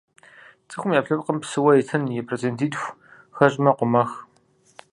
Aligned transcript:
Цӏыхум 0.69 0.91
и 0.91 0.95
ӏэпкълъэпкъым 0.97 1.37
псыуэ 1.43 1.73
итым 1.81 2.03
и 2.07 2.21
процентитху 2.27 2.87
хэщӏмэ 3.35 3.71
къомэх. 3.77 4.11